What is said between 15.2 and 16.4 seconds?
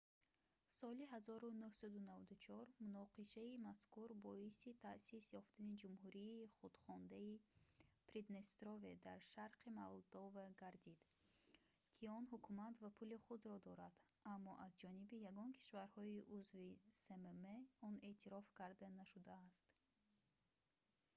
ягон кишварҳои